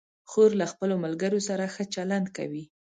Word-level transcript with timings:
خور 0.29 0.49
له 0.61 0.65
خپلو 0.71 0.95
ملګرو 1.05 1.39
سره 1.47 1.63
ښه 1.73 1.83
چلند 1.95 2.27
کوي. 2.37 2.63